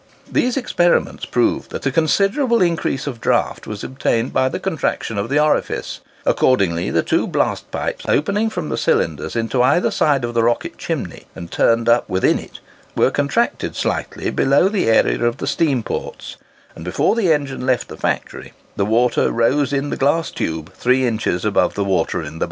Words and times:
These 0.31 0.57
experiments 0.57 1.27
proved 1.27 1.69
that 1.69 1.85
a 1.85 1.91
considerable 1.91 2.59
increase 2.59 3.05
of 3.05 3.21
draught 3.21 3.67
was 3.67 3.83
obtained 3.83 4.33
by 4.33 4.49
the 4.49 4.59
contraction 4.59 5.19
of 5.19 5.29
the 5.29 5.37
orifice; 5.37 5.99
accordingly, 6.25 6.89
the 6.89 7.03
two 7.03 7.27
blast 7.27 7.69
pipes 7.69 8.03
opening 8.07 8.49
from 8.49 8.69
the 8.69 8.79
cylinders 8.79 9.35
into 9.35 9.61
either 9.61 9.91
side 9.91 10.25
of 10.25 10.33
the 10.33 10.41
"Rocket" 10.41 10.79
chimney, 10.79 11.27
and 11.35 11.51
turned 11.51 11.87
up 11.87 12.09
within 12.09 12.39
it, 12.39 12.59
were 12.95 13.11
contracted 13.11 13.75
slightly 13.75 14.31
below 14.31 14.69
the 14.69 14.89
area 14.89 15.23
of 15.23 15.37
the 15.37 15.45
steam 15.45 15.83
ports; 15.83 16.35
and 16.75 16.83
before 16.83 17.13
the 17.15 17.31
engine 17.31 17.63
left 17.63 17.87
the 17.87 17.95
factory, 17.95 18.53
the 18.77 18.85
water 18.87 19.31
rose 19.31 19.71
in 19.71 19.91
the 19.91 19.97
glass 19.97 20.31
tube 20.31 20.73
three 20.73 21.05
inches 21.05 21.45
above 21.45 21.75
the 21.75 21.83
water 21.85 22.23
in 22.23 22.23
the 22.23 22.31
bucket. 22.31 22.39